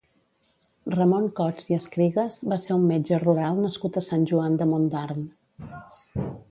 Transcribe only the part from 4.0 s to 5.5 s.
a Sant Joan de Montdarn.